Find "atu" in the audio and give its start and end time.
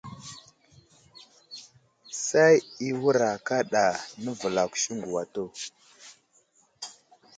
5.21-5.43